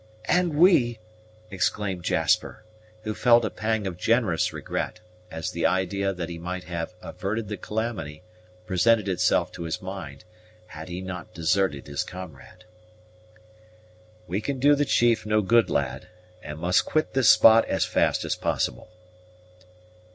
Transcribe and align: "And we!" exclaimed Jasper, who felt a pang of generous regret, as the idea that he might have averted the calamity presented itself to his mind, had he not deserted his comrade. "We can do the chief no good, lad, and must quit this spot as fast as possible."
"And 0.25 0.55
we!" 0.55 0.97
exclaimed 1.51 2.03
Jasper, 2.03 2.63
who 3.03 3.13
felt 3.13 3.45
a 3.45 3.51
pang 3.51 3.85
of 3.85 3.97
generous 3.99 4.51
regret, 4.51 4.99
as 5.29 5.51
the 5.51 5.67
idea 5.67 6.11
that 6.11 6.27
he 6.27 6.39
might 6.39 6.63
have 6.63 6.95
averted 7.03 7.49
the 7.49 7.57
calamity 7.57 8.23
presented 8.65 9.07
itself 9.07 9.51
to 9.51 9.61
his 9.61 9.79
mind, 9.79 10.23
had 10.65 10.89
he 10.89 11.01
not 11.01 11.35
deserted 11.35 11.85
his 11.85 12.01
comrade. 12.01 12.65
"We 14.25 14.41
can 14.41 14.57
do 14.57 14.73
the 14.73 14.85
chief 14.85 15.23
no 15.23 15.43
good, 15.43 15.69
lad, 15.69 16.07
and 16.41 16.57
must 16.57 16.83
quit 16.83 17.13
this 17.13 17.29
spot 17.29 17.65
as 17.65 17.85
fast 17.85 18.25
as 18.25 18.35
possible." 18.35 18.89